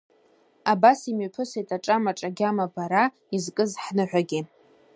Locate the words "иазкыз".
3.33-3.71